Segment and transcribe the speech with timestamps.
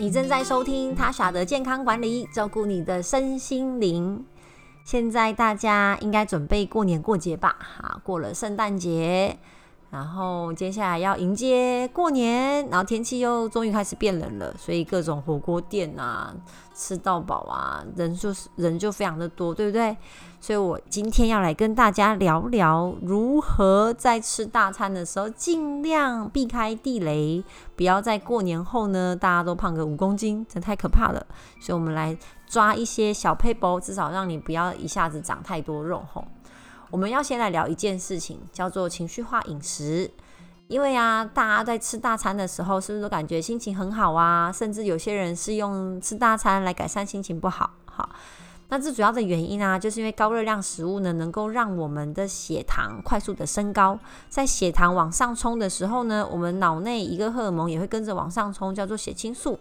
[0.00, 4.24] 你正在收听他傻的健康管理，照顾你的身心灵。
[4.84, 7.56] 现在大家应该准备过年过节吧？
[7.58, 9.36] 哈，过了圣诞节。
[9.90, 16.34] 然后接下来要迎接过年，然后天气又终于开始变冷了，所以各种火锅店啊，
[16.74, 19.96] 吃到饱啊，人就是人就非常的多，对不对？
[20.40, 27.42] 所以我今天要来跟大家聊聊如何在吃大餐的时候尽量避开地雷，
[27.74, 31.26] 不要在过年后呢大家都胖个五公斤，这太可怕了。
[31.58, 32.16] 所以我们来
[32.46, 36.24] 抓一些小配包，至少让你不要一下子长太多肉吼。
[36.90, 40.10] 我们要先来聊一件事情，叫做情绪化饮食。
[40.68, 44.52] 因为啊，大家在吃大餐的时候，是不是都感觉心情很好啊？
[44.52, 47.70] 甚至有些人是用吃大餐来改善心情不好。
[47.86, 48.10] 好，
[48.68, 53.98] 那这主要的原因啊，就是因为高热量食物呢，能够让我们的血糖快速的升高。
[54.28, 59.58] 在血糖往上冲的时候呢，我们脑内一个荷尔蒙也会跟着往上冲，叫做血清素。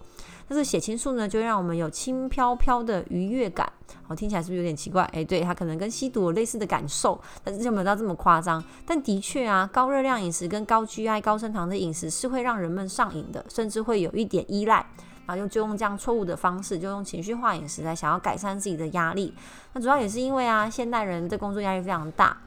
[0.49, 3.71] 但是血清素呢，就让我们有轻飘飘的愉悦感。
[4.07, 5.03] 哦，听起来是不是有点奇怪？
[5.13, 8.63] 诶，对，它可能跟吸毒有类似的感受，但是就没有到这么夸张。
[8.85, 14.85] 但的确啊，高热量饮食跟高 GI、高升糖的饮食是会让人们上瘾的，甚至会有一点依赖。
[15.25, 19.33] 然后用就用这样错误的方式，就用情绪化饮食来想要改善自己的压力。
[19.73, 22.37] 那主要也是因为啊，现代人的工作压力非常大，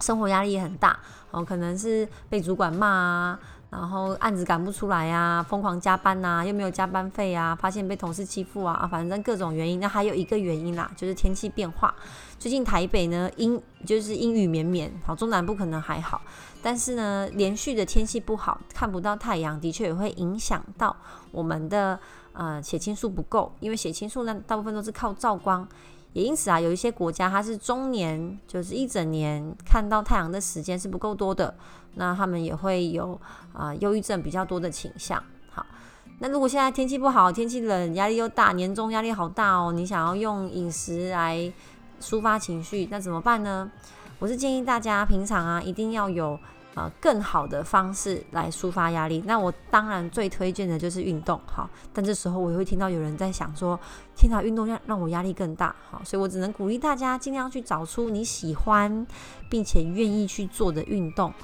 [0.00, 0.98] 生活压力也很大。
[1.30, 3.38] 哦，可能是被主管骂啊。
[3.70, 9.78] 然后案子赶不出来呀，疯狂加班呐，又没有加班费啊，发现被同事欺负啊，反正各种原因。
[9.78, 11.94] 那还有一个原因啦，就是天气变化。
[12.38, 16.22] 最近台北呢阴就是阴雨绵绵，好中南部可能还好，
[16.62, 20.96] 但是呢连续的天气不好，看不到太阳，的确也会影响到
[21.30, 22.00] 我们的
[22.32, 25.68] 呃血清素不够，因为血清素呢大部分都是靠照光。
[26.14, 31.54] 也因此啊，有一些国家它是中年，就是一整年看到太阳的时间是不够多的，
[31.94, 33.20] 那他们也会有
[33.52, 35.22] 啊忧郁症比较多的倾向。
[35.50, 35.64] 好，
[36.18, 41.52] 那如果现在天气不好，天气冷，压力又大，年终压力好大哦，你想要用饮食来
[42.00, 43.70] 抒发情绪，那怎么办呢？
[44.18, 46.38] 我是建议大家平常啊一定要有。
[46.78, 49.20] 呃，更好的方式来抒发压力。
[49.26, 51.68] 那我当然最推荐的就是运动，好。
[51.92, 53.76] 但这时候我会听到有人在想说，
[54.14, 56.00] 天哪，运动让让我压力更大，好。
[56.04, 59.04] 所以我只能鼓励大家尽量去找出你喜欢
[59.50, 61.34] 并且愿意去做的运动。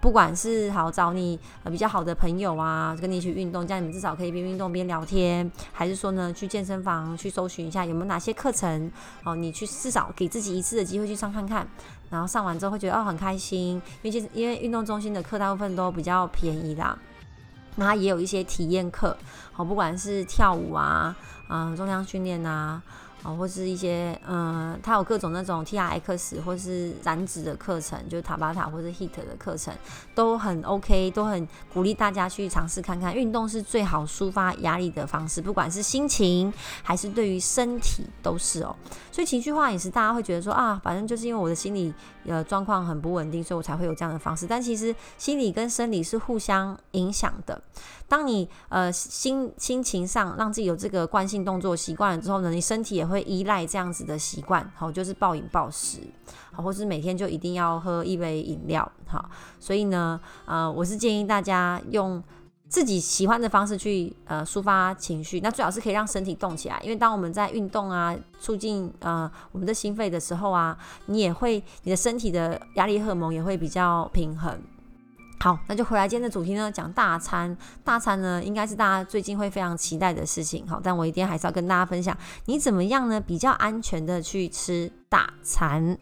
[0.00, 8.90] 不管是好找你呃比较好的朋友啊，跟你一起运动，这样你们至少可以边运动边聊天，还是说呢去健身房去搜寻一下有没有哪些课程，
[9.24, 11.68] 哦，你去至少给自己一次的机会去上看看，
[12.08, 16.98] 然后上完之后会觉得哦很开心，因为其实因为运动中心的课大部分都比较便宜啦，
[17.76, 19.16] 那也有一些体验课，
[19.52, 21.14] 好，不管是跳舞啊，
[21.48, 22.82] 嗯，重量训练啊。
[23.22, 29.74] 啊，或是一些嗯，它有各种那种 T R X 或是燃脂的课程，就是塔巴塔或者 Heat 的课程，
[30.14, 33.14] 都很 OK，都很鼓励大家去尝试看看。
[33.14, 36.52] 运动是最好抒发压力的方式，不管是心情
[36.82, 38.74] 还是对于身体都是哦。
[39.10, 41.92] 所以情绪化饮食，大家会觉得说啊，反正就是因为我的心理
[42.24, 44.46] 呃状况很不稳定，所以我才会有这样的方式。
[44.46, 47.60] 但其实心理跟生理是互相影响的。
[48.06, 55.98] 当你呃心心情上让自己有这个惯性动作习惯了之后呢，你身体也会依赖这样子的习惯，好，就是暴饮暴食，
[56.52, 62.22] 好，或是每天就一定要喝一杯饮料，好，所以呢，呃，我是建议大家用。
[62.70, 70.76] 自己喜欢的方式去呃抒发情绪，那最好是可以让身体动起来，因为当我们在运动啊，促进呃我们的心肺的时候啊，
[71.06, 74.60] 你也会你的身体的压力荷尔蒙也会比较平衡。
[75.40, 77.56] 好，那就回来今天的主题呢，讲大餐。
[77.84, 80.66] 大餐呢，应该是大家最近会非常期待的事情。
[80.66, 82.16] 好，但我一定还是要跟大家分享，
[82.46, 83.20] 你怎么样呢？
[83.20, 85.96] 比较安全的去吃大餐。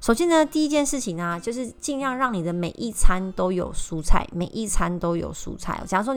[0.00, 5.82] 首先呢，第一件事情呢，就是尽量让你的每一餐都有蔬菜，每一餐都有蔬菜。
[5.84, 6.16] 假如说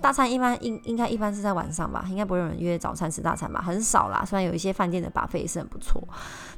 [0.00, 4.24] 大餐一般应应该一般是在晚上吧，应该不会有人约早餐吃大餐吧，很少啦。
[4.26, 6.02] 虽然有一些饭店的把费也是很不错。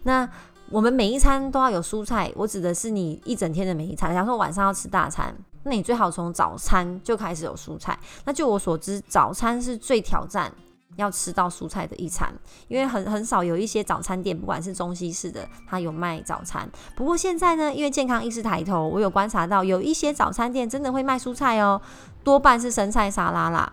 [0.05, 0.27] 那
[0.71, 4.15] 我们每一餐都要有蔬菜，我指的是你一整天的每一餐。
[4.15, 5.35] 假如说晚上要吃大餐。
[5.65, 7.99] 那你最好从早餐就开始有蔬菜。
[8.25, 10.51] 那就我所知，早餐是最挑战
[10.97, 12.33] 要吃到蔬菜的一餐，
[12.69, 16.71] 因为很很少有一些早餐店，不管是中西式的，它有卖早餐。
[16.95, 21.83] 不过现在呢，因为健康意识抬头，我有观察到有一些早餐店真的会卖蔬菜哦，
[22.23, 23.71] 多半是生菜沙拉啦，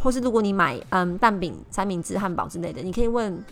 [0.00, 3.44] 或是如果你买嗯蛋饼、三明治、汉堡之类的，你可以问。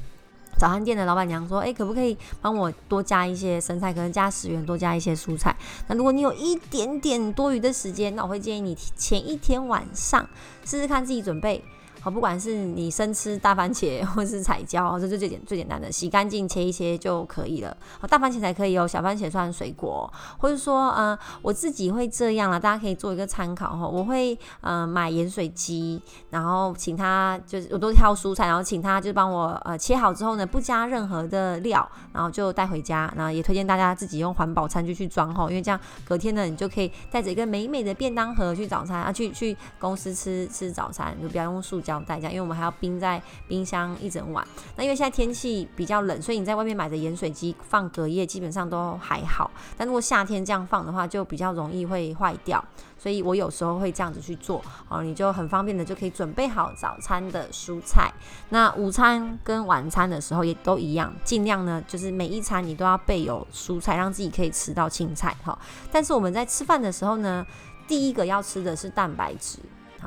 [0.63, 3.93] 早餐店的老板娘说：“哎，可不可以帮我多加一些生菜？
[3.93, 5.53] 可能加十元，多加一些蔬菜。
[5.89, 10.25] 那如果你有一点点多余的时间，那我会建议你前一天晚上
[10.65, 11.65] 试试看自己准备。
[12.03, 17.77] 好，不管是你生吃大番茄或是彩椒，这是最简最简单的，洗干净切一切就可以了。
[18.01, 23.87] 好，大番茄才可以哦，小番茄算水果，或者说，呃，我自己会这样了，大家可以做一个参考哈。
[23.87, 33.15] 我会呃买盐水鸡，然后请他就是我都挑蔬菜，然后请他就帮我呃切好之后呢，不加任何的料，然后就带回家。
[33.17, 41.92] 然后也推荐大家自己用环保餐具去装哈，因为这样隔天呢，你就可以带着一个美美的便当盒去早餐啊，去去公司吃吃早餐，就不要用塑胶。
[42.01, 44.47] 代价，因为我们还要冰在冰箱一整晚。
[44.77, 49.51] 那因为现在天气比较冷，所以你在外面买的盐水鸡放隔夜基本上都还好。
[49.77, 52.65] 但如果夏天这样放的话，就比较容易会坏掉。
[52.99, 58.13] 所以我有时候会这样子去做，哦，你就很方便的就可以准备好早餐的蔬菜。
[58.51, 65.59] 那午餐跟晚餐的时候也都一样，尽量呢就是每一餐你都要备有蔬菜，让自己可以吃到青菜哈。
[65.91, 67.45] 但是我们在吃饭的时候呢，
[67.89, 69.59] 第一个要吃的是蛋白质。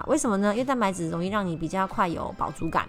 [0.07, 0.53] 为什么呢？
[0.53, 2.87] 因为蛋白质容易让你比较快有饱足感。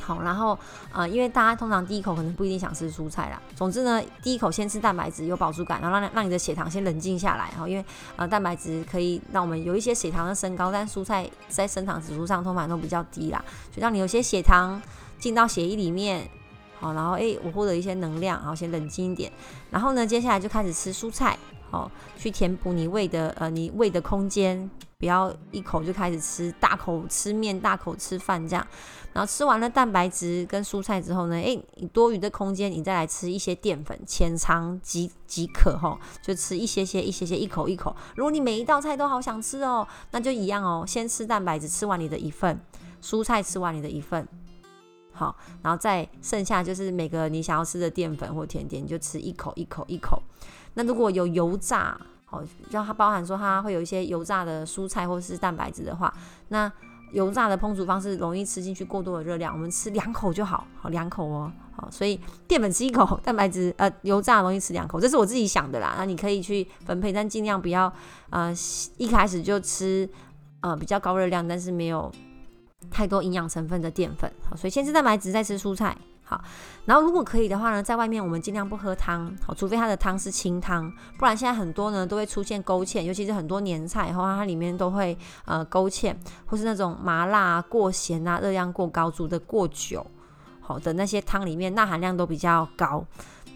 [0.00, 0.58] 好，然后
[0.92, 3.40] 呃，因为大家通常第一口可能不一定想吃蔬菜啦。
[3.54, 7.52] 总之呢，第一口先吃蛋白质有饱足感，然后让让你的血糖先冷静下来。
[7.56, 7.84] 哈，因为
[8.16, 14.82] 呃，蛋白质可以让我们有一些血糖的升高，但蔬菜在升糖指数上通常都比较低啦，所以让你有些血糖
[15.20, 16.28] 进到血液里面。
[16.80, 19.30] 好，然后诶，我获得一些能量，好，先冷静一点。
[19.70, 21.38] 然后呢，接下来就开始吃蔬菜，
[21.70, 21.88] 好，
[22.18, 24.68] 去填补你胃的呃，你胃的空间。
[25.02, 28.64] 不要一口就开始吃，大口吃面，大口吃饭这样。
[29.12, 37.96] 然后吃完了蛋白质跟蔬菜之后呢，诶，你多余的空间你再来吃一些淀粉，浅尝即即可吼，就吃一些些、一些些，一口一口。
[38.14, 42.60] 如果你每一道菜都好想吃哦，那就一样哦，先吃蛋白质，吃完你的一份，
[43.02, 44.28] 蔬菜吃完你的一份，
[45.10, 50.22] 好，然后再剩下就是每个你想要吃的淀粉或甜点，你就吃一口一口一口。
[50.74, 52.00] 那如果有油炸，
[52.32, 56.12] 哦，让它包含说它会有一些油炸的蔬菜或是蛋白质的话，
[56.48, 56.70] 那
[57.12, 62.18] 油炸的烹煮方式容易吃进去过多的热量，我们吃两口就好，好两口哦，好，所以
[62.48, 67.92] 淀粉吃一口，蛋白质呃油炸容易吃两口，这是我自己想的啦，那你可以去分配，但尽量不要
[68.30, 68.50] 呃
[68.96, 70.08] 一开始就吃
[70.60, 72.10] 呃比较高热量，但是没有
[72.90, 75.94] 太多营养成分的淀粉，好，所以先吃蛋白质，再吃蔬菜。
[76.84, 86.14] 然后如果可以的话呢，在外面我们尽量不喝汤，好，除非它的汤是清汤，不然现在很多呢都会出现勾芡，尤其是很多年菜，然后它里面都会呃勾芡，
[86.46, 90.04] 或是那种麻辣过咸啊、热量过高、煮的过久，
[90.60, 93.04] 好的那些汤里面钠含量都比较高，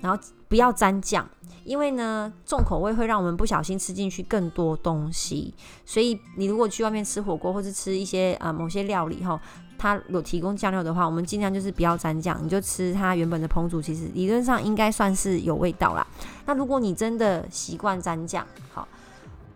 [0.01, 1.29] 然后不要沾酱，
[1.65, 5.53] 因为呢重口味会让我们不小心吃进去更多东西，
[5.85, 9.41] 所以你如果去外面吃火锅或是吃一些呃某些料理哈。
[9.79, 16.07] 它有提供酱料的话，我们尽量就是不要沾酱，你就吃它原本的烹煮，其实理论上应该算是有味道啦。
[16.47, 18.87] 那如果你真的习惯沾酱，好，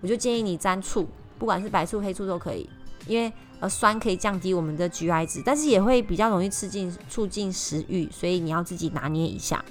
[0.01, 1.07] 我就建议你沾醋，
[1.39, 2.69] 不管是白醋、黑醋都可以，
[3.07, 9.65] 因为呃酸可以降低我们的 GI 值，但是也会比较容易吃进促进食欲，所以你要自己拿捏一下。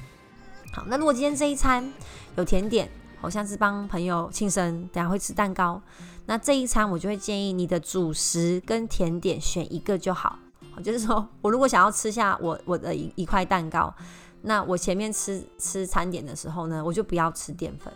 [0.71, 1.91] 好，那如果今天这一餐
[2.35, 5.81] 有甜点，好像是帮朋友庆生，等下会吃蛋糕。
[6.29, 10.37] 那这一餐我就会建议你的主食跟甜点选一个就好，
[10.83, 13.91] 就是说我如果想要吃下我我的一一块蛋糕，
[14.43, 17.91] 那我前面吃吃餐点的时候呢，我就不要吃淀粉，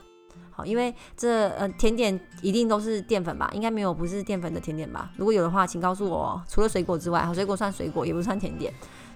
[0.50, 3.52] 好，因为这呃甜点一定都是淀粉吧？
[3.54, 5.12] 应该没有不是淀粉的甜点吧？
[5.16, 8.74] 如果有的话，请告诉我，除了水果之外，好，水果算水果，也不算甜点。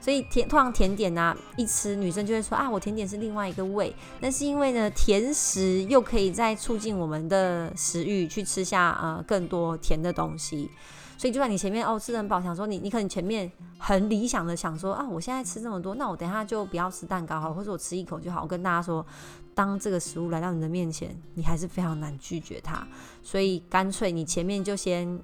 [0.08, 3.94] 所以甜通常甜点呢，一吃女生就会说啊，我甜点是另外一个味。
[4.22, 10.72] 那是因为呢，甜食又可以再促进我们的食欲，去吃下呃更多甜的东西。
[11.18, 18.42] 所以就算你前面哦吃的很饱，想说你你可能前面很理想的想说啊，我现在吃这么多，那我等下就不要吃蛋糕好了，或者我吃一口就好。
[18.44, 19.06] 我跟大家说，
[19.54, 22.88] 当这个食物来到你的面前，你还是非常难拒绝它。
[23.22, 25.20] 所以干脆你前面就先。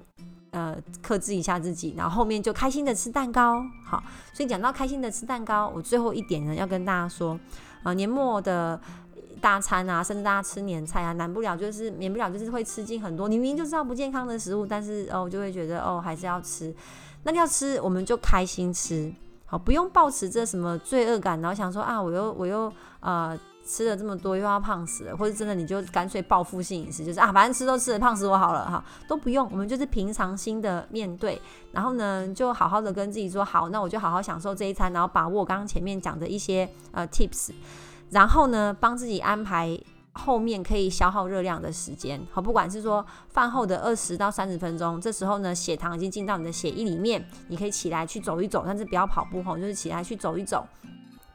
[0.54, 3.60] 呃，克制一下自己，然后后面就开心的吃蛋糕。
[3.84, 4.00] 好，
[4.32, 7.36] 所以讲到开心的吃蛋糕，我最后一点呢，要跟大家说，
[7.82, 8.80] 啊，年末的
[9.40, 16.72] 大餐啊，甚至大家吃年菜啊，难不了就是免不了就是会吃进很多，你明明就知道不健康的食物，但是哦，就会觉得哦，还是要吃。
[17.24, 19.12] 那要吃，我们就开心吃，
[19.58, 23.38] 不用抱持着什么罪恶感，然后想说啊，我又我又呃。
[23.66, 31.40] 吃了这么多又要胖死了，或者真的你就干脆报复性饮食，就是啊，反正吃都吃了，胖死我好了哈，都不用，我们就是平常心的面对，
[31.72, 37.52] 然后呢，就好好的跟自己说好，那我就好好享受这一餐，然后把握刚刚前面讲的一些呃 tips，
[38.10, 39.80] 然后呢，帮自己安排
[40.14, 50.66] 后面可以消耗热量的时间，好，不管是说饭后的二十到三十分钟，这时候呢，血糖已经进到你的血液里面，你可以起来去走一走，但是不要跑步哈，就是起来去走一走。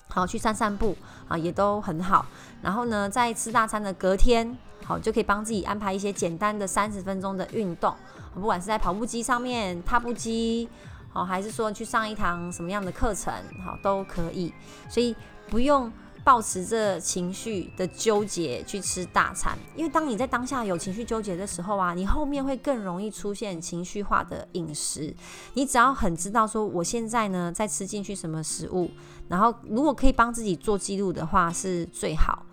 [0.07, 0.95] 好，去散散步
[1.27, 2.25] 啊，也都很好。
[2.63, 7.93] 然后呢，在吃大餐的隔天，好就可以帮自己安排一些简单的三十分钟的运动，
[8.33, 10.67] 不管是在跑步机上面、踏步机，
[11.11, 13.31] 好，还是说去上一堂什么样的课程，
[13.63, 14.51] 好都可以。
[14.89, 15.15] 所以
[15.47, 15.91] 不用
[16.29, 25.11] 保持着情绪的纠结去吃大餐，因为当你在当下有情绪纠结的时候啊，你后面会更容易出现情绪化的饮食。
[25.55, 28.91] 你只要很知道说，我现在呢在吃进去什么食物，
[29.27, 32.45] 然后如果可以帮自己做记录的话，是最好。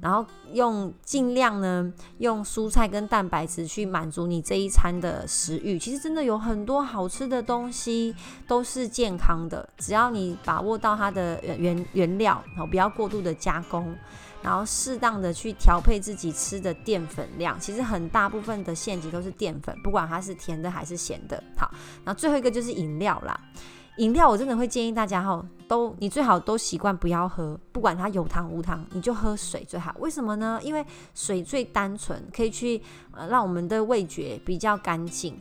[0.00, 5.78] 然后用尽量呢，用蔬菜跟蛋白质去满足你这一餐的食欲。
[5.78, 8.14] 其实真的有很多好吃的东西
[8.46, 13.96] 都是健康的，只要你把握到它的原原料，然后不要过度的加工，
[14.42, 17.58] 然后适当的去调配自己吃的淀粉量。
[17.58, 21.42] 其实很大部分的陷阱都是淀粉，不管它是甜的还是咸的。
[21.56, 21.70] 好，
[22.04, 23.40] 然后最后一个就是饮料啦。
[23.98, 25.40] 饮料我真的会建议大家哈，
[25.74, 29.92] 都你最好都习惯不要喝，不管它有糖无糖，你就喝水最好。
[29.98, 30.60] 为什么呢？
[30.62, 35.36] 因为水最单纯，可以去呃让我们的味觉比较干净。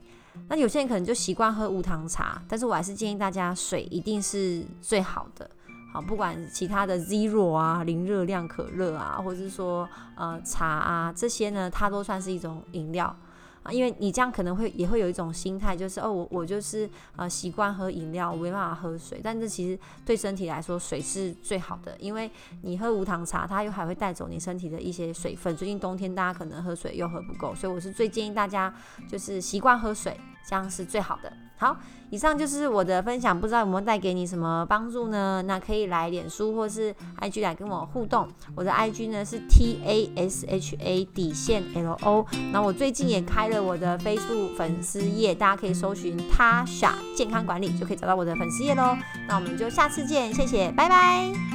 [0.47, 5.47] 那有些人可能就习惯喝无糖茶，但是我还是建议大家水一定是最好的。
[5.93, 13.15] 好，不管其他的 zero 啊、零热量可乐啊，或者是说呃茶啊这些呢，它都算是一种饮料。
[13.63, 19.21] 啊，因为你这样可能会也会有一种心态，就是哦，我我就是呃习惯喝饮料，我没办法喝水。
[19.23, 22.29] 但是其实对身体来说，水是最好的，因为
[22.61, 25.55] 你喝无糖茶，它又还会带走你身体的一些水分。
[25.55, 28.73] 最近冬天大家可能喝水又喝不够，所以我是最建议大家
[29.07, 31.31] 就是习惯喝水，这样是最好的。
[31.55, 31.77] 好，
[32.09, 35.41] 以上就是我的分享，不知道有没有带给你什么帮助呢？
[35.45, 38.27] 那可以来脸书或是 IG 来跟我互动。
[38.53, 42.25] 我的 IG 呢是 T A S H A 底线 L O。
[42.51, 48.97] 那我最近也开了我的 Facebook 粉丝页，大家可以搜寻 Tasha 健康管理，就可以找到我的粉丝页喽。
[49.27, 51.52] 那我们就下次见，谢谢，拜拜。